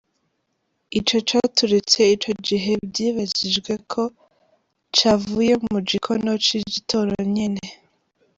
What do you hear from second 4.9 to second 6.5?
cavuye mu gikono